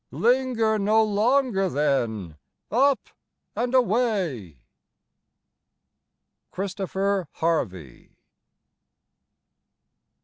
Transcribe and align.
Linger 0.09 0.79
no 0.79 1.03
longer 1.03 1.69
then: 1.69 2.35
up 2.71 3.07
and 3.55 3.75
away. 3.75 4.63
Christopher 6.49 7.27
Harvey. 7.33 8.15